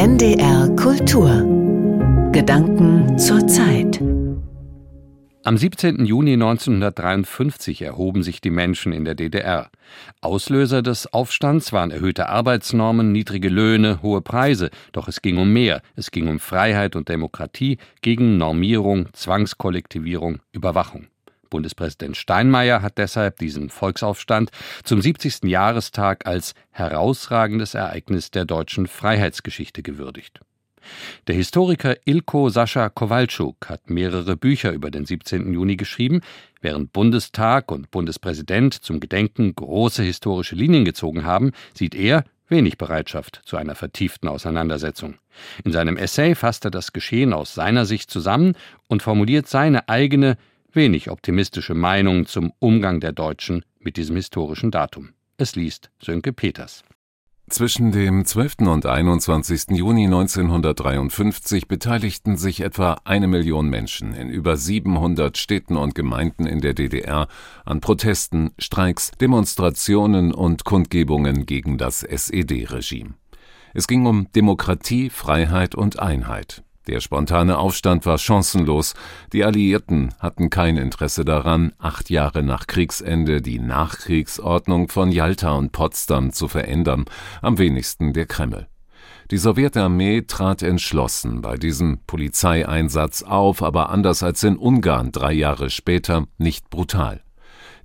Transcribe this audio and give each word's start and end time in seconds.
NDR 0.00 0.68
Kultur 0.76 1.28
Gedanken 2.30 3.18
zur 3.18 3.44
Zeit 3.48 4.00
am 5.42 5.56
17. 5.56 6.04
Juni 6.04 6.34
1953 6.34 7.82
erhoben 7.82 8.22
sich 8.22 8.40
die 8.40 8.50
Menschen 8.50 8.92
in 8.92 9.04
der 9.04 9.16
DDR. 9.16 9.70
Auslöser 10.20 10.82
des 10.82 11.12
Aufstands 11.12 11.72
waren 11.72 11.90
erhöhte 11.90 12.28
Arbeitsnormen, 12.28 13.10
niedrige 13.10 13.48
Löhne, 13.48 14.00
hohe 14.02 14.20
Preise, 14.20 14.70
doch 14.92 15.08
es 15.08 15.20
ging 15.20 15.38
um 15.38 15.52
mehr. 15.52 15.80
Es 15.96 16.12
ging 16.12 16.28
um 16.28 16.38
Freiheit 16.38 16.94
und 16.94 17.08
Demokratie 17.08 17.78
gegen 18.02 18.36
Normierung, 18.36 19.08
Zwangskollektivierung, 19.14 20.40
Überwachung. 20.52 21.06
Bundespräsident 21.50 22.16
Steinmeier 22.16 22.82
hat 22.82 22.98
deshalb 22.98 23.38
diesen 23.38 23.70
Volksaufstand 23.70 24.50
zum 24.84 25.00
70. 25.00 25.44
Jahrestag 25.44 26.26
als 26.26 26.54
herausragendes 26.70 27.74
Ereignis 27.74 28.30
der 28.30 28.44
deutschen 28.44 28.86
Freiheitsgeschichte 28.86 29.82
gewürdigt. 29.82 30.40
Der 31.26 31.34
Historiker 31.34 31.96
Ilko 32.04 32.48
Sascha 32.48 32.88
Kowalczuk 32.88 33.68
hat 33.68 33.90
mehrere 33.90 34.36
Bücher 34.36 34.72
über 34.72 34.90
den 34.90 35.04
17. 35.04 35.52
Juni 35.52 35.76
geschrieben. 35.76 36.20
Während 36.60 36.92
Bundestag 36.92 37.70
und 37.70 37.90
Bundespräsident 37.90 38.74
zum 38.74 39.00
Gedenken 39.00 39.54
große 39.54 40.02
historische 40.02 40.56
Linien 40.56 40.84
gezogen 40.84 41.24
haben, 41.24 41.52
sieht 41.74 41.94
er 41.94 42.24
wenig 42.48 42.78
Bereitschaft 42.78 43.42
zu 43.44 43.56
einer 43.56 43.74
vertieften 43.74 44.28
Auseinandersetzung. 44.28 45.16
In 45.64 45.72
seinem 45.72 45.96
Essay 45.96 46.34
fasst 46.34 46.64
er 46.64 46.70
das 46.70 46.92
Geschehen 46.92 47.32
aus 47.32 47.54
seiner 47.54 47.84
Sicht 47.84 48.10
zusammen 48.10 48.54
und 48.88 49.02
formuliert 49.02 49.46
seine 49.46 49.88
eigene, 49.88 50.36
wenig 50.72 51.10
optimistische 51.10 51.74
Meinung 51.74 52.26
zum 52.26 52.52
Umgang 52.58 53.00
der 53.00 53.12
Deutschen 53.12 53.64
mit 53.78 53.96
diesem 53.96 54.16
historischen 54.16 54.70
Datum. 54.70 55.10
Es 55.36 55.56
liest 55.56 55.90
Sönke 56.02 56.32
Peters. 56.32 56.82
Zwischen 57.48 57.92
dem 57.92 58.26
12. 58.26 58.56
und 58.66 58.84
21. 58.84 59.70
Juni 59.70 60.04
1953 60.04 61.66
beteiligten 61.66 62.36
sich 62.36 62.60
etwa 62.60 62.98
eine 63.04 63.26
Million 63.26 63.70
Menschen 63.70 64.12
in 64.12 64.28
über 64.28 64.58
700 64.58 65.38
Städten 65.38 65.78
und 65.78 65.94
Gemeinden 65.94 66.46
in 66.46 66.60
der 66.60 66.74
DDR 66.74 67.26
an 67.64 67.80
Protesten, 67.80 68.50
Streiks, 68.58 69.12
Demonstrationen 69.12 70.34
und 70.34 70.64
Kundgebungen 70.64 71.46
gegen 71.46 71.78
das 71.78 72.02
SED-Regime. 72.02 73.14
Es 73.72 73.86
ging 73.86 74.04
um 74.04 74.30
Demokratie, 74.32 75.08
Freiheit 75.08 75.74
und 75.74 75.98
Einheit. 75.98 76.62
Der 76.88 77.00
spontane 77.00 77.58
Aufstand 77.58 78.06
war 78.06 78.16
chancenlos. 78.16 78.94
Die 79.34 79.44
Alliierten 79.44 80.14
hatten 80.20 80.48
kein 80.48 80.78
Interesse 80.78 81.22
daran, 81.22 81.72
acht 81.78 82.08
Jahre 82.08 82.42
nach 82.42 82.66
Kriegsende 82.66 83.42
die 83.42 83.58
Nachkriegsordnung 83.58 84.88
von 84.88 85.12
Jalta 85.12 85.52
und 85.52 85.72
Potsdam 85.72 86.32
zu 86.32 86.48
verändern, 86.48 87.04
am 87.42 87.58
wenigsten 87.58 88.14
der 88.14 88.24
Kreml. 88.24 88.68
Die 89.30 89.36
Sowjetarmee 89.36 90.22
trat 90.22 90.62
entschlossen 90.62 91.42
bei 91.42 91.58
diesem 91.58 91.98
Polizeieinsatz 92.06 93.22
auf, 93.22 93.62
aber 93.62 93.90
anders 93.90 94.22
als 94.22 94.42
in 94.42 94.56
Ungarn 94.56 95.12
drei 95.12 95.34
Jahre 95.34 95.68
später 95.68 96.26
nicht 96.38 96.70
brutal. 96.70 97.20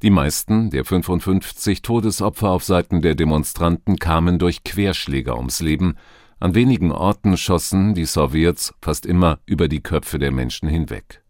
Die 0.01 0.11
meisten 0.11 0.69
der 0.69 0.85
55 0.85 1.81
Todesopfer 1.81 2.51
auf 2.51 2.63
Seiten 2.63 3.01
der 3.01 3.15
Demonstranten 3.15 3.97
kamen 3.97 4.39
durch 4.39 4.63
Querschläger 4.63 5.35
ums 5.35 5.59
Leben, 5.59 5.95
an 6.43 6.55
wenigen 6.55 6.91
Orten 6.91 7.37
schossen 7.37 7.93
die 7.93 8.03
Sowjets 8.03 8.73
fast 8.81 9.05
immer 9.05 9.39
über 9.45 9.69
die 9.69 9.79
Köpfe 9.79 10.19
der 10.19 10.33
Menschen 10.33 10.67
hinweg. 10.67 11.23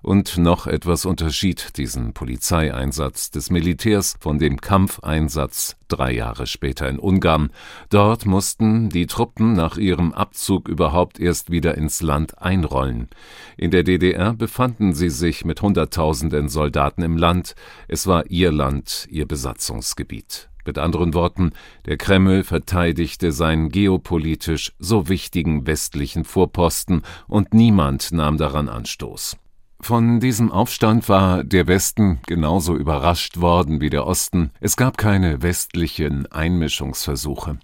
Und 0.00 0.38
noch 0.38 0.66
etwas 0.66 1.04
unterschied 1.04 1.76
diesen 1.76 2.14
Polizeieinsatz 2.14 3.30
des 3.30 3.50
Militärs 3.50 4.16
von 4.18 4.38
dem 4.38 4.58
Kampfeinsatz 4.58 5.76
drei 5.88 6.12
Jahre 6.12 6.46
später 6.46 6.88
in 6.88 6.98
Ungarn. 6.98 7.50
Dort 7.90 8.24
mussten 8.24 8.88
die 8.88 9.06
Truppen 9.06 9.52
nach 9.52 9.76
ihrem 9.76 10.14
Abzug 10.14 10.70
überhaupt 10.70 11.20
erst 11.20 11.50
wieder 11.50 11.76
ins 11.76 12.00
Land 12.00 12.40
einrollen. 12.40 13.10
In 13.58 13.70
der 13.70 13.82
DDR 13.82 14.32
befanden 14.32 14.94
sie 14.94 15.10
sich 15.10 15.44
mit 15.44 15.60
Hunderttausenden 15.60 16.48
Soldaten 16.48 17.02
im 17.02 17.18
Land. 17.18 17.56
Es 17.88 18.06
war 18.06 18.30
ihr 18.30 18.52
Land, 18.52 19.06
ihr 19.10 19.28
Besatzungsgebiet. 19.28 20.48
Mit 20.66 20.78
anderen 20.78 21.14
Worten, 21.14 21.52
der 21.86 21.96
Kreml 21.96 22.42
verteidigte 22.42 23.30
seinen 23.30 23.68
geopolitisch 23.68 24.72
so 24.78 25.08
wichtigen 25.08 25.66
westlichen 25.66 26.24
Vorposten 26.24 27.02
und 27.28 27.54
niemand 27.54 28.10
nahm 28.12 28.36
daran 28.36 28.68
Anstoß. 28.68 29.36
Von 29.80 30.20
diesem 30.20 30.50
Aufstand 30.50 31.08
war 31.08 31.44
der 31.44 31.68
Westen 31.68 32.18
genauso 32.26 32.74
überrascht 32.74 33.40
worden 33.40 33.80
wie 33.80 33.90
der 33.90 34.06
Osten. 34.06 34.50
Es 34.58 34.76
gab 34.76 34.98
keine 34.98 35.42
westlichen 35.42 36.26
Einmischungsversuche. 36.32 37.58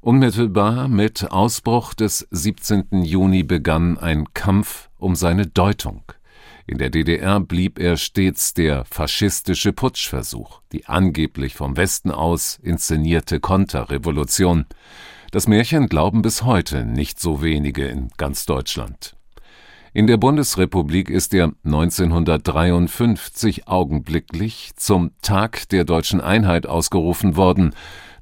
Unmittelbar 0.00 0.88
mit 0.88 1.30
Ausbruch 1.30 1.94
des 1.94 2.28
17. 2.30 3.04
Juni 3.04 3.44
begann 3.44 3.96
ein 3.96 4.34
Kampf 4.34 4.90
um 4.98 5.14
seine 5.14 5.46
Deutung. 5.46 6.02
In 6.66 6.78
der 6.78 6.88
DDR 6.88 7.40
blieb 7.40 7.78
er 7.78 7.98
stets 7.98 8.54
der 8.54 8.86
faschistische 8.86 9.74
Putschversuch, 9.74 10.62
die 10.72 10.86
angeblich 10.86 11.54
vom 11.54 11.76
Westen 11.76 12.10
aus 12.10 12.58
inszenierte 12.62 13.38
Konterrevolution. 13.38 14.64
Das 15.30 15.46
Märchen 15.46 15.88
glauben 15.88 16.22
bis 16.22 16.42
heute 16.42 16.86
nicht 16.86 17.20
so 17.20 17.42
wenige 17.42 17.86
in 17.86 18.08
ganz 18.16 18.46
Deutschland. 18.46 19.14
In 19.92 20.06
der 20.06 20.16
Bundesrepublik 20.16 21.10
ist 21.10 21.34
er 21.34 21.52
1953 21.64 23.68
augenblicklich 23.68 24.72
zum 24.76 25.10
Tag 25.20 25.68
der 25.68 25.84
deutschen 25.84 26.20
Einheit 26.20 26.66
ausgerufen 26.66 27.36
worden. 27.36 27.74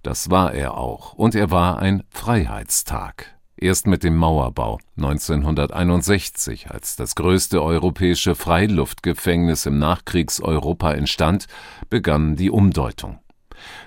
Das 0.03 0.31
war 0.31 0.53
er 0.53 0.77
auch, 0.77 1.13
und 1.13 1.37
er 1.37 1.53
war 1.53 1.79
ein 1.79 2.03
Freiheitstag. 2.11 3.39
Erst 3.63 3.87
mit 3.87 4.03
dem 4.03 4.17
Mauerbau 4.17 4.81
1961, 4.97 6.73
als 6.73 6.97
das 6.97 7.15
größte 7.15 7.63
europäische 7.63 8.35
Freiluftgefängnis 8.35 9.67
im 9.67 9.79
Nachkriegseuropa 9.79 10.93
entstand, 10.95 11.47
begann 11.89 12.35
die 12.35 12.51
Umdeutung. 12.51 13.21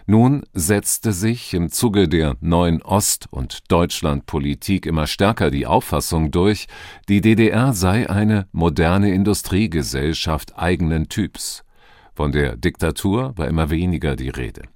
Nun 0.05 0.43
setzte 0.53 1.11
sich 1.11 1.53
im 1.53 1.71
Zuge 1.71 2.07
der 2.07 2.37
neuen 2.39 2.81
Ost- 2.83 3.27
und 3.31 3.69
Deutschlandpolitik 3.69 4.85
immer 4.85 5.07
stärker 5.07 5.51
die 5.51 5.67
Auffassung 5.67 6.31
durch, 6.31 6.67
die 7.09 7.19
DDR 7.19 7.73
sei 7.73 8.09
eine 8.09 8.47
moderne 8.53 9.13
Industriegesellschaft 9.13 10.57
eigenen 10.57 11.09
Typs. 11.09 11.65
Von 12.13 12.31
der 12.31 12.55
Diktatur 12.55 13.33
war 13.35 13.49
immer 13.49 13.69
weniger 13.69 14.15
die 14.15 14.29
Rede. 14.29 14.69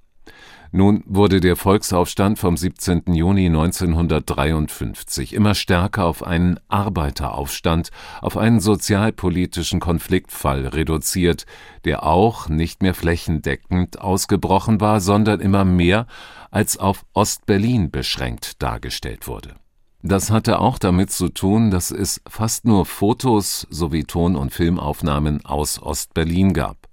Nun 0.72 1.02
wurde 1.04 1.40
der 1.40 1.56
Volksaufstand 1.56 2.38
vom 2.38 2.56
17. 2.56 3.12
Juni 3.12 3.46
1953 3.46 5.32
immer 5.32 5.56
stärker 5.56 6.04
auf 6.04 6.22
einen 6.22 6.60
Arbeiteraufstand, 6.68 7.90
auf 8.20 8.36
einen 8.36 8.60
sozialpolitischen 8.60 9.80
Konfliktfall 9.80 10.68
reduziert, 10.68 11.44
der 11.84 12.04
auch 12.04 12.48
nicht 12.48 12.82
mehr 12.82 12.94
flächendeckend 12.94 14.00
ausgebrochen 14.00 14.80
war, 14.80 15.00
sondern 15.00 15.40
immer 15.40 15.64
mehr 15.64 16.06
als 16.52 16.76
auf 16.76 17.04
Ostberlin 17.14 17.90
beschränkt 17.90 18.62
dargestellt 18.62 19.26
wurde. 19.26 19.56
Das 20.02 20.30
hatte 20.30 20.60
auch 20.60 20.78
damit 20.78 21.10
zu 21.10 21.30
tun, 21.30 21.72
dass 21.72 21.90
es 21.90 22.22
fast 22.28 22.64
nur 22.64 22.86
Fotos 22.86 23.66
sowie 23.70 24.04
Ton- 24.04 24.36
und 24.36 24.52
Filmaufnahmen 24.52 25.44
aus 25.44 25.82
Ostberlin 25.82 26.54
gab. 26.54 26.88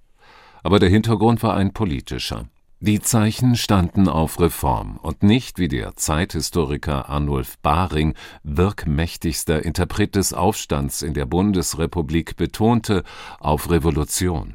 Aber 0.64 0.80
der 0.80 0.90
Hintergrund 0.90 1.44
war 1.44 1.54
ein 1.54 1.72
politischer. 1.72 2.46
Die 2.80 3.00
Zeichen 3.00 3.56
standen 3.56 4.06
auf 4.08 4.38
Reform 4.38 4.98
und 5.02 5.24
nicht, 5.24 5.58
wie 5.58 5.66
der 5.66 5.96
Zeithistoriker 5.96 7.08
Arnulf 7.08 7.58
Baring, 7.58 8.14
wirkmächtigster 8.44 9.64
Interpret 9.64 10.14
des 10.14 10.32
Aufstands 10.32 11.02
in 11.02 11.12
der 11.12 11.26
Bundesrepublik 11.26 12.36
betonte, 12.36 13.02
auf 13.40 13.68
Revolution. 13.68 14.54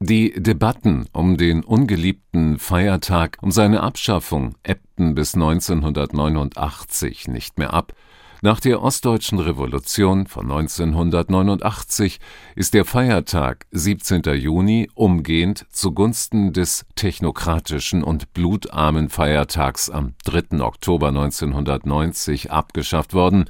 Die 0.00 0.32
Debatten 0.40 1.08
um 1.12 1.36
den 1.36 1.62
ungeliebten 1.62 2.58
Feiertag, 2.58 3.36
um 3.42 3.50
seine 3.50 3.82
Abschaffung 3.82 4.54
ebbten 4.62 5.14
bis 5.14 5.34
1989 5.34 7.28
nicht 7.28 7.58
mehr 7.58 7.74
ab, 7.74 7.92
nach 8.40 8.60
der 8.60 8.82
Ostdeutschen 8.82 9.40
Revolution 9.40 10.26
von 10.26 10.50
1989 10.50 12.20
ist 12.54 12.74
der 12.74 12.84
Feiertag 12.84 13.66
17. 13.72 14.22
Juni 14.34 14.88
umgehend 14.94 15.66
zugunsten 15.70 16.52
des 16.52 16.86
technokratischen 16.94 18.04
und 18.04 18.32
blutarmen 18.34 19.08
Feiertags 19.08 19.90
am 19.90 20.14
3. 20.24 20.60
Oktober 20.60 21.08
1990 21.08 22.52
abgeschafft 22.52 23.12
worden. 23.12 23.46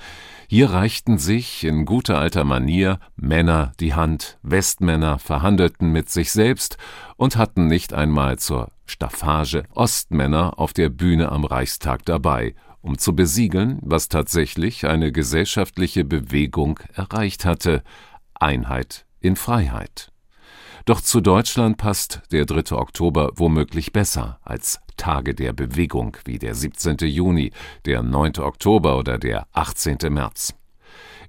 Hier 0.48 0.70
reichten 0.70 1.18
sich 1.18 1.64
in 1.64 1.84
guter 1.84 2.16
alter 2.16 2.44
Manier 2.44 3.00
Männer 3.16 3.72
die 3.80 3.92
Hand, 3.94 4.38
Westmänner 4.42 5.18
verhandelten 5.18 5.92
mit 5.92 6.08
sich 6.08 6.32
selbst 6.32 6.78
und 7.16 7.36
hatten 7.36 7.66
nicht 7.66 7.92
einmal 7.92 8.38
zur 8.38 8.70
Staffage 8.86 9.64
Ostmänner 9.74 10.58
auf 10.58 10.72
der 10.72 10.88
Bühne 10.88 11.30
am 11.30 11.44
Reichstag 11.44 12.06
dabei 12.06 12.54
um 12.88 12.96
zu 12.96 13.14
besiegeln, 13.14 13.78
was 13.82 14.08
tatsächlich 14.08 14.86
eine 14.86 15.12
gesellschaftliche 15.12 16.06
Bewegung 16.06 16.80
erreicht 16.94 17.44
hatte 17.44 17.82
Einheit 18.32 19.04
in 19.20 19.36
Freiheit. 19.36 20.10
Doch 20.86 21.02
zu 21.02 21.20
Deutschland 21.20 21.76
passt 21.76 22.22
der 22.32 22.46
3. 22.46 22.74
Oktober 22.74 23.32
womöglich 23.36 23.92
besser 23.92 24.40
als 24.42 24.80
Tage 24.96 25.34
der 25.34 25.52
Bewegung 25.52 26.16
wie 26.24 26.38
der 26.38 26.54
17. 26.54 26.96
Juni, 27.00 27.52
der 27.84 28.02
9. 28.02 28.38
Oktober 28.38 28.96
oder 28.96 29.18
der 29.18 29.46
18. 29.52 29.98
März. 30.08 30.54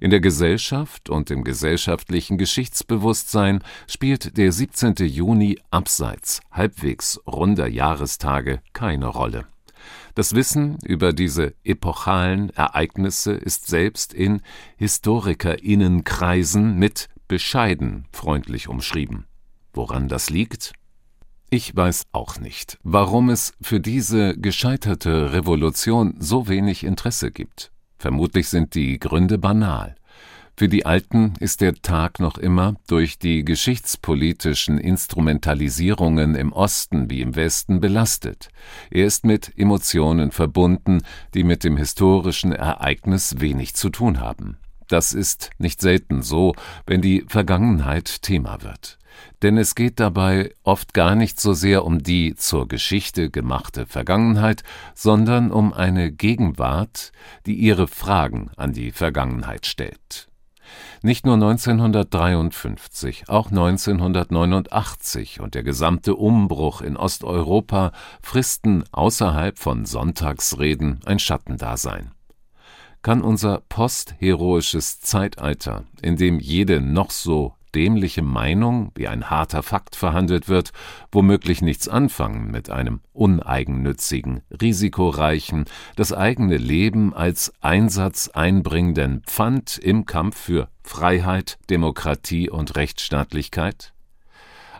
In 0.00 0.10
der 0.10 0.20
Gesellschaft 0.20 1.10
und 1.10 1.30
im 1.30 1.44
gesellschaftlichen 1.44 2.38
Geschichtsbewusstsein 2.38 3.62
spielt 3.86 4.38
der 4.38 4.50
17. 4.50 4.94
Juni 5.00 5.58
abseits 5.70 6.40
halbwegs 6.50 7.20
runder 7.26 7.66
Jahrestage 7.66 8.62
keine 8.72 9.08
Rolle. 9.08 9.49
Das 10.14 10.34
Wissen 10.34 10.78
über 10.84 11.12
diese 11.12 11.54
epochalen 11.64 12.50
Ereignisse 12.50 13.32
ist 13.32 13.66
selbst 13.66 14.12
in 14.12 14.42
Historikerinnenkreisen 14.76 16.76
mit 16.76 17.08
bescheiden 17.28 18.06
freundlich 18.12 18.68
umschrieben. 18.68 19.26
Woran 19.72 20.08
das 20.08 20.30
liegt? 20.30 20.72
Ich 21.48 21.74
weiß 21.74 22.04
auch 22.12 22.38
nicht, 22.38 22.78
warum 22.82 23.28
es 23.28 23.52
für 23.60 23.80
diese 23.80 24.36
gescheiterte 24.36 25.32
Revolution 25.32 26.14
so 26.18 26.48
wenig 26.48 26.84
Interesse 26.84 27.30
gibt. 27.30 27.72
Vermutlich 27.98 28.48
sind 28.48 28.74
die 28.74 28.98
Gründe 28.98 29.36
banal. 29.36 29.96
Für 30.56 30.68
die 30.68 30.84
Alten 30.84 31.34
ist 31.40 31.60
der 31.60 31.74
Tag 31.74 32.20
noch 32.20 32.36
immer 32.36 32.74
durch 32.86 33.18
die 33.18 33.44
geschichtspolitischen 33.44 34.78
Instrumentalisierungen 34.78 36.34
im 36.34 36.52
Osten 36.52 37.10
wie 37.10 37.22
im 37.22 37.34
Westen 37.34 37.80
belastet. 37.80 38.50
Er 38.90 39.06
ist 39.06 39.24
mit 39.24 39.52
Emotionen 39.56 40.32
verbunden, 40.32 41.02
die 41.34 41.44
mit 41.44 41.64
dem 41.64 41.76
historischen 41.76 42.52
Ereignis 42.52 43.36
wenig 43.40 43.74
zu 43.74 43.88
tun 43.88 44.20
haben. 44.20 44.58
Das 44.88 45.12
ist 45.12 45.50
nicht 45.58 45.80
selten 45.80 46.22
so, 46.22 46.54
wenn 46.86 47.00
die 47.00 47.24
Vergangenheit 47.28 48.22
Thema 48.22 48.62
wird 48.62 48.98
denn 49.42 49.56
es 49.56 49.74
geht 49.74 50.00
dabei 50.00 50.52
oft 50.62 50.94
gar 50.94 51.14
nicht 51.14 51.40
so 51.40 51.52
sehr 51.52 51.84
um 51.84 52.02
die 52.02 52.34
zur 52.34 52.68
Geschichte 52.68 53.30
gemachte 53.30 53.86
Vergangenheit, 53.86 54.62
sondern 54.94 55.50
um 55.50 55.72
eine 55.72 56.12
Gegenwart, 56.12 57.12
die 57.46 57.54
ihre 57.54 57.88
Fragen 57.88 58.50
an 58.56 58.72
die 58.72 58.92
Vergangenheit 58.92 59.66
stellt. 59.66 60.29
Nicht 61.02 61.24
nur 61.24 61.34
1953, 61.34 63.28
auch 63.28 63.50
1989 63.50 65.40
und 65.40 65.54
der 65.54 65.62
gesamte 65.62 66.14
Umbruch 66.14 66.82
in 66.82 66.96
Osteuropa 66.96 67.92
fristen 68.20 68.84
außerhalb 68.92 69.58
von 69.58 69.86
Sonntagsreden 69.86 71.00
ein 71.06 71.18
Schattendasein. 71.18 72.12
Kann 73.02 73.22
unser 73.22 73.62
postheroisches 73.68 75.00
Zeitalter, 75.00 75.84
in 76.02 76.16
dem 76.16 76.38
jede 76.38 76.80
noch 76.82 77.10
so 77.10 77.54
dämliche 77.74 78.22
Meinung 78.22 78.92
wie 78.94 79.08
ein 79.08 79.30
harter 79.30 79.62
Fakt 79.62 79.96
verhandelt 79.96 80.48
wird, 80.48 80.72
womöglich 81.12 81.62
nichts 81.62 81.88
anfangen 81.88 82.50
mit 82.50 82.70
einem 82.70 83.00
uneigennützigen, 83.12 84.42
risikoreichen, 84.60 85.64
das 85.96 86.12
eigene 86.12 86.56
Leben 86.56 87.14
als 87.14 87.52
Einsatz 87.60 88.28
einbringenden 88.28 89.22
Pfand 89.26 89.78
im 89.78 90.06
Kampf 90.06 90.36
für 90.36 90.68
Freiheit, 90.82 91.58
Demokratie 91.68 92.50
und 92.50 92.76
Rechtsstaatlichkeit? 92.76 93.92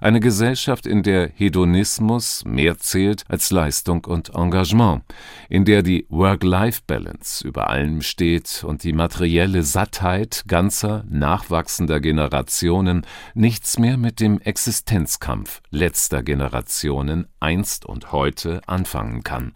Eine 0.02 0.20
Gesellschaft, 0.20 0.86
in 0.86 1.02
der 1.02 1.28
Hedonismus 1.28 2.42
mehr 2.46 2.78
zählt 2.78 3.24
als 3.28 3.50
Leistung 3.50 4.06
und 4.06 4.30
Engagement, 4.34 5.02
in 5.50 5.66
der 5.66 5.82
die 5.82 6.06
Work-Life-Balance 6.08 7.46
über 7.46 7.68
allem 7.68 8.00
steht 8.00 8.64
und 8.64 8.82
die 8.82 8.94
materielle 8.94 9.62
Sattheit 9.62 10.44
ganzer, 10.46 11.04
nachwachsender 11.10 12.00
Generationen 12.00 13.04
nichts 13.34 13.78
mehr 13.78 13.98
mit 13.98 14.20
dem 14.20 14.40
Existenzkampf 14.40 15.60
letzter 15.68 16.22
Generationen 16.22 17.26
einst 17.38 17.84
und 17.84 18.10
heute 18.10 18.62
anfangen 18.66 19.22
kann. 19.22 19.52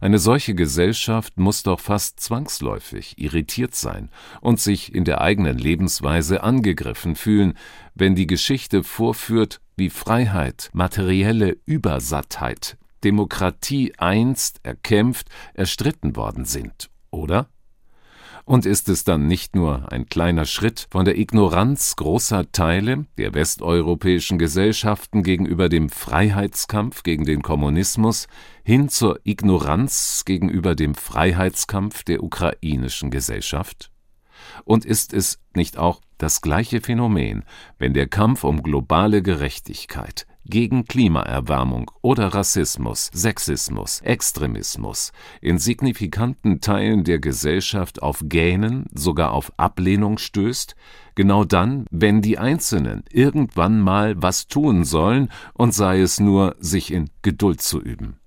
Eine 0.00 0.18
solche 0.18 0.54
Gesellschaft 0.54 1.36
muss 1.36 1.62
doch 1.62 1.80
fast 1.80 2.20
zwangsläufig 2.20 3.18
irritiert 3.18 3.74
sein 3.74 4.08
und 4.40 4.58
sich 4.58 4.94
in 4.94 5.04
der 5.04 5.20
eigenen 5.20 5.58
Lebensweise 5.58 6.42
angegriffen 6.42 7.16
fühlen, 7.16 7.54
wenn 7.94 8.14
die 8.14 8.26
Geschichte 8.26 8.82
vorführt, 8.82 9.60
wie 9.80 9.90
Freiheit, 9.90 10.70
materielle 10.72 11.56
Übersattheit, 11.64 12.76
Demokratie 13.02 13.94
einst 13.96 14.60
erkämpft, 14.62 15.28
erstritten 15.54 16.14
worden 16.14 16.44
sind, 16.44 16.90
oder? 17.10 17.48
Und 18.44 18.66
ist 18.66 18.88
es 18.88 19.04
dann 19.04 19.26
nicht 19.26 19.54
nur 19.54 19.90
ein 19.90 20.06
kleiner 20.06 20.44
Schritt 20.44 20.86
von 20.90 21.04
der 21.04 21.16
Ignoranz 21.16 21.96
großer 21.96 22.52
Teile 22.52 23.06
der 23.16 23.32
westeuropäischen 23.32 24.38
Gesellschaften 24.38 25.22
gegenüber 25.22 25.68
dem 25.68 25.88
Freiheitskampf 25.88 27.02
gegen 27.02 27.24
den 27.24 27.42
Kommunismus 27.42 28.26
hin 28.62 28.88
zur 28.90 29.20
Ignoranz 29.24 30.24
gegenüber 30.26 30.74
dem 30.74 30.94
Freiheitskampf 30.94 32.04
der 32.04 32.22
ukrainischen 32.22 33.10
Gesellschaft? 33.10 33.90
Und 34.64 34.84
ist 34.84 35.14
es 35.14 35.38
nicht 35.54 35.78
auch 35.78 36.00
das 36.22 36.40
gleiche 36.40 36.80
Phänomen, 36.80 37.44
wenn 37.78 37.94
der 37.94 38.06
Kampf 38.06 38.44
um 38.44 38.62
globale 38.62 39.22
Gerechtigkeit, 39.22 40.26
gegen 40.44 40.84
Klimaerwärmung 40.84 41.90
oder 42.02 42.28
Rassismus, 42.28 43.10
Sexismus, 43.12 44.00
Extremismus 44.00 45.12
in 45.40 45.58
signifikanten 45.58 46.60
Teilen 46.60 47.04
der 47.04 47.18
Gesellschaft 47.18 48.02
auf 48.02 48.22
Gähnen, 48.24 48.86
sogar 48.92 49.32
auf 49.32 49.52
Ablehnung 49.56 50.18
stößt, 50.18 50.74
genau 51.14 51.44
dann, 51.44 51.86
wenn 51.90 52.20
die 52.20 52.38
Einzelnen 52.38 53.04
irgendwann 53.10 53.80
mal 53.80 54.20
was 54.20 54.46
tun 54.48 54.84
sollen 54.84 55.30
und 55.54 55.72
sei 55.72 56.00
es 56.00 56.20
nur, 56.20 56.56
sich 56.58 56.92
in 56.92 57.10
Geduld 57.22 57.62
zu 57.62 57.80
üben. 57.80 58.19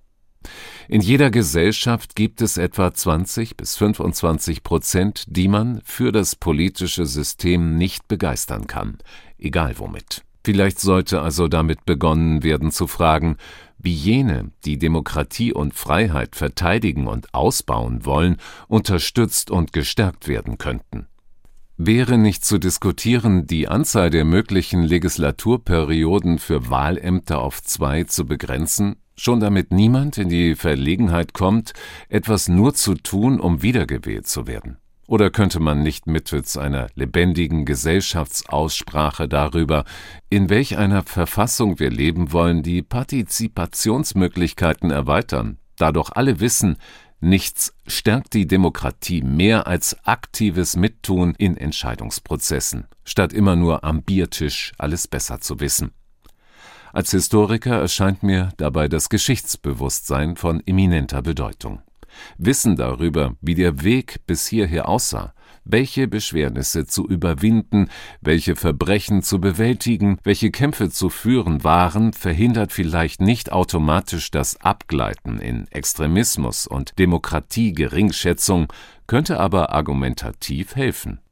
In 0.88 1.02
jeder 1.02 1.32
Gesellschaft 1.32 2.16
gibt 2.16 2.42
es 2.42 2.58
etwa 2.58 2.94
20 2.94 3.58
bis 3.58 3.78
25 3.78 4.64
Prozent, 4.64 5.24
die 5.28 5.48
man 5.48 5.82
für 5.84 6.12
das 6.12 6.36
politische 6.36 7.06
System 7.06 7.78
nicht 7.78 8.08
begeistern 8.08 8.68
kann, 8.68 8.98
egal 9.38 9.80
womit. 9.80 10.24
Vielleicht 10.46 10.80
sollte 10.80 11.22
also 11.22 11.48
damit 11.48 11.86
begonnen 11.86 12.44
werden 12.44 12.72
zu 12.72 12.88
fragen, 12.88 13.38
wie 13.78 13.94
jene, 13.94 14.52
die 14.66 14.78
Demokratie 14.78 15.54
und 15.54 15.74
Freiheit 15.74 16.36
verteidigen 16.36 17.08
und 17.08 17.34
ausbauen 17.34 18.06
wollen, 18.06 18.38
unterstützt 18.68 19.52
und 19.52 19.74
gestärkt 19.74 20.28
werden 20.28 20.58
könnten. 20.58 21.08
Wäre 21.78 22.20
nicht 22.20 22.46
zu 22.46 22.60
diskutieren, 22.60 23.48
die 23.48 23.68
Anzahl 23.68 24.12
der 24.12 24.26
möglichen 24.26 24.84
Legislaturperioden 24.84 26.38
für 26.38 26.70
Wahlämter 26.70 27.40
auf 27.40 27.64
zwei 27.64 28.04
zu 28.04 28.28
begrenzen, 28.28 28.98
schon 29.18 29.40
damit 29.40 29.72
niemand 29.72 30.20
in 30.20 30.30
die 30.30 30.54
Verlegenheit 30.54 31.34
kommt, 31.34 31.74
etwas 32.10 32.48
nur 32.48 32.76
zu 32.76 32.94
tun, 32.94 33.40
um 33.40 33.64
wiedergewählt 33.64 34.28
zu 34.28 34.46
werden? 34.46 34.78
Oder 35.08 35.32
könnte 35.32 35.60
man 35.60 35.82
nicht 35.82 36.06
mittels 36.06 36.58
einer 36.58 36.90
lebendigen 36.94 37.66
Gesellschaftsaussprache 37.66 39.28
darüber, 39.28 39.84
in 40.30 40.52
welch 40.52 40.78
einer 40.78 41.02
Verfassung 41.02 41.80
wir 41.80 41.90
leben 41.90 42.32
wollen, 42.32 42.62
die 42.62 42.84
Partizipationsmöglichkeiten 42.84 44.92
erweitern, 44.92 45.58
da 45.78 45.92
doch 45.92 46.12
alle 46.14 46.40
wissen, 46.40 46.78
nichts 47.24 47.74
stärkt 47.88 48.34
die 48.34 48.46
Demokratie 48.46 49.22
mehr 49.22 49.66
als 49.68 49.98
aktives 50.06 50.76
Mittun 50.76 51.34
in 51.38 51.58
Entscheidungsprozessen, 51.58 52.88
statt 53.04 53.34
immer 53.34 53.56
nur 53.56 53.84
am 53.84 54.04
Biertisch 54.04 54.74
alles 54.78 55.08
besser 55.08 55.40
zu 55.40 55.60
wissen. 55.60 55.92
Als 56.92 57.12
Historiker 57.12 57.80
erscheint 57.80 58.22
mir 58.22 58.50
dabei 58.58 58.88
das 58.88 59.10
Geschichtsbewusstsein 59.10 60.36
von 60.36 60.62
eminenter 60.68 61.24
Bedeutung. 61.24 61.82
Wissen 62.38 62.76
darüber, 62.76 63.36
wie 63.42 63.56
der 63.56 63.84
Weg 63.84 64.20
bis 64.28 64.46
hierher 64.46 64.88
aussah, 64.88 65.34
welche 65.66 66.08
Beschwernisse 66.08 66.86
zu 66.86 67.08
überwinden, 67.08 67.90
welche 68.22 68.56
Verbrechen 68.56 69.22
zu 69.22 69.40
bewältigen, 69.40 70.20
welche 70.24 70.52
Kämpfe 70.52 70.90
zu 70.90 71.10
führen 71.10 71.64
waren, 71.64 72.14
verhindert 72.14 72.72
vielleicht 72.72 73.22
nicht 73.22 73.52
automatisch 73.52 74.32
das 74.32 74.60
Abgleiten 74.62 75.40
in 75.40 75.68
Extremismus 75.72 76.68
und 76.68 76.98
Demokratie-Geringschätzung, 77.00 78.72
könnte 79.08 79.40
aber 79.40 79.72
argumentativ 79.72 80.76
helfen. 80.76 81.23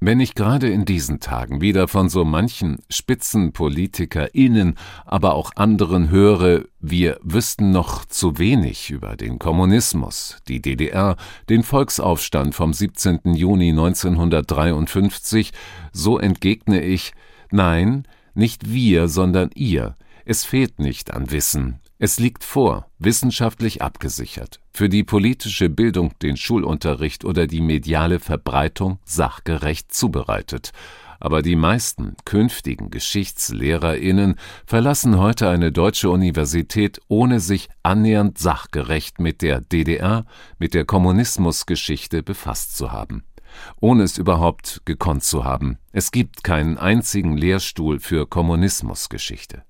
Wenn 0.00 0.20
ich 0.20 0.36
gerade 0.36 0.70
in 0.70 0.84
diesen 0.84 1.18
Tagen 1.18 1.60
wieder 1.60 1.88
von 1.88 2.08
so 2.08 2.24
manchen 2.24 2.78
SpitzenpolitikerInnen, 2.88 4.76
aber 5.04 5.34
auch 5.34 5.50
anderen 5.56 6.08
höre, 6.08 6.66
wir 6.78 7.18
wüssten 7.22 7.72
noch 7.72 8.04
zu 8.04 8.38
wenig 8.38 8.90
über 8.90 9.16
den 9.16 9.40
Kommunismus, 9.40 10.36
die 10.46 10.62
DDR, 10.62 11.16
den 11.48 11.64
Volksaufstand 11.64 12.54
vom 12.54 12.72
17. 12.72 13.34
Juni 13.34 13.70
1953, 13.70 15.50
so 15.90 16.16
entgegne 16.20 16.80
ich, 16.80 17.12
nein, 17.50 18.06
nicht 18.34 18.72
wir, 18.72 19.08
sondern 19.08 19.50
ihr. 19.56 19.96
Es 20.24 20.44
fehlt 20.44 20.78
nicht 20.78 21.12
an 21.12 21.32
Wissen, 21.32 21.80
es 22.00 22.20
liegt 22.20 22.44
vor, 22.44 22.86
wissenschaftlich 22.98 23.82
abgesichert, 23.82 24.60
für 24.72 24.88
die 24.88 25.02
politische 25.02 25.68
Bildung, 25.68 26.12
den 26.22 26.36
Schulunterricht 26.36 27.24
oder 27.24 27.48
die 27.48 27.60
mediale 27.60 28.20
Verbreitung 28.20 28.98
sachgerecht 29.04 29.92
zubereitet. 29.92 30.72
aber 31.20 31.42
die 31.42 31.56
meisten 31.56 32.14
künftigen 32.24 32.90
GeschichtslehrerInnen 32.90 34.36
verlassen 34.66 35.18
heute 35.18 35.48
eine 35.48 35.72
deutsche 35.72 36.10
Universität, 36.10 37.00
ohne 37.08 37.40
sich 37.40 37.68
annähernd 37.82 38.38
sachgerecht 38.38 39.18
mit 39.18 39.42
der 39.42 39.60
DDR, 39.60 40.26
mit 40.60 40.74
der 40.74 40.84
Kommunismusgeschichte 40.84 42.22
befasst 42.22 42.76
zu 42.76 42.92
haben. 42.92 43.24
Ohne 43.80 44.04
es 44.04 44.18
überhaupt 44.18 44.82
gekonnt 44.84 45.24
zu 45.24 45.44
haben. 45.44 45.78
Es 45.90 46.12
gibt 46.12 46.44
keinen 46.44 46.78
einzigen 46.78 47.36
Lehrstuhl 47.36 47.98
für 47.98 48.28
Kommunismusgeschichte. 48.28 49.64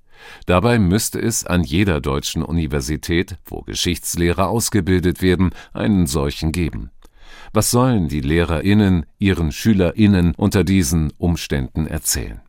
Dabei 0.46 0.78
müsste 0.78 1.20
es 1.20 1.44
an 1.44 1.62
jeder 1.62 2.00
deutschen 2.00 2.42
Universität, 2.42 3.36
wo 3.44 3.62
Geschichtslehrer 3.62 4.48
ausgebildet 4.48 5.22
werden, 5.22 5.50
einen 5.72 6.06
solchen 6.06 6.52
geben. 6.52 6.90
Was 7.52 7.70
sollen 7.70 8.08
die 8.08 8.20
Lehrerinnen 8.20 9.06
ihren 9.18 9.52
Schülerinnen 9.52 10.34
unter 10.36 10.64
diesen 10.64 11.12
Umständen 11.18 11.86
erzählen? 11.86 12.40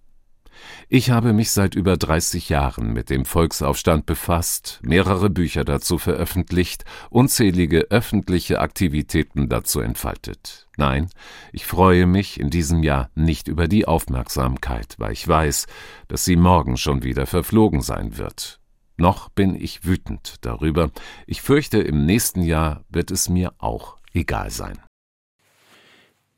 Ich 0.87 1.11
habe 1.11 1.33
mich 1.33 1.51
seit 1.51 1.75
über 1.75 1.97
30 1.97 2.49
Jahren 2.49 2.93
mit 2.93 3.09
dem 3.09 3.25
Volksaufstand 3.25 4.05
befasst, 4.05 4.79
mehrere 4.81 5.29
Bücher 5.29 5.63
dazu 5.63 5.97
veröffentlicht, 5.97 6.85
unzählige 7.09 7.91
öffentliche 7.91 8.59
Aktivitäten 8.59 9.49
dazu 9.49 9.79
entfaltet. 9.81 10.67
Nein, 10.77 11.09
ich 11.51 11.65
freue 11.65 12.05
mich 12.05 12.39
in 12.39 12.49
diesem 12.49 12.83
Jahr 12.83 13.09
nicht 13.15 13.47
über 13.47 13.67
die 13.67 13.87
Aufmerksamkeit, 13.87 14.95
weil 14.97 15.11
ich 15.11 15.27
weiß, 15.27 15.67
dass 16.07 16.25
sie 16.25 16.35
morgen 16.35 16.77
schon 16.77 17.03
wieder 17.03 17.25
verflogen 17.25 17.81
sein 17.81 18.17
wird. 18.17 18.59
Noch 18.97 19.29
bin 19.29 19.55
ich 19.55 19.85
wütend 19.85 20.35
darüber. 20.41 20.91
Ich 21.25 21.41
fürchte, 21.41 21.79
im 21.79 22.05
nächsten 22.05 22.41
Jahr 22.41 22.83
wird 22.89 23.11
es 23.11 23.29
mir 23.29 23.53
auch 23.57 23.97
egal 24.13 24.49
sein. 24.49 24.79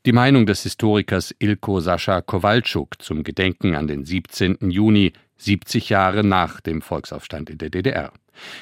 Die 0.04 0.12
Meinung 0.12 0.46
des 0.46 0.64
Historikers 0.64 1.32
Ilko 1.38 1.78
Sascha 1.78 2.22
Kowalczuk 2.22 3.00
zum 3.00 3.22
Gedenken 3.22 3.76
an 3.76 3.86
den 3.86 4.04
17. 4.04 4.68
Juni, 4.68 5.12
70 5.36 5.90
Jahre 5.90 6.24
nach 6.24 6.60
dem 6.60 6.82
Volksaufstand 6.82 7.50
in 7.50 7.58
der 7.58 7.70
DDR. 7.70 8.12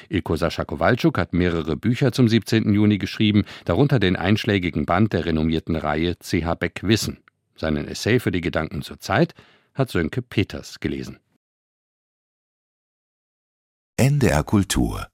Ilko 0.09 0.35
Sascha 0.35 0.65
Kowalczuk 0.65 1.17
hat 1.17 1.33
mehrere 1.33 1.75
Bücher 1.75 2.11
zum 2.11 2.27
17. 2.27 2.71
Juni 2.75 2.99
geschrieben, 2.99 3.45
darunter 3.65 3.97
den 3.97 4.17
einschlägigen 4.17 4.85
Band 4.85 5.13
der 5.13 5.25
renommierten 5.25 5.75
Reihe 5.75 6.15
CH 6.19 6.53
Beck 6.59 6.81
Wissen. 6.83 7.17
Seinen 7.55 7.87
Essay 7.87 8.19
für 8.19 8.31
die 8.31 8.41
Gedanken 8.41 8.83
zur 8.83 8.99
Zeit 8.99 9.33
hat 9.73 9.89
Sönke 9.89 10.21
Peters 10.21 10.79
gelesen. 10.79 11.17
NDR 13.97 14.43
Kultur 14.43 15.10